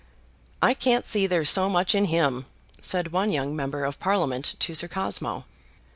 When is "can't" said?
0.73-1.05